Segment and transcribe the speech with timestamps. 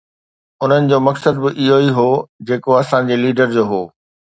[0.63, 2.09] انهن جو مقصد به اهو ئي هو
[2.47, 3.81] جيڪو اسان جي ليڊر جو هو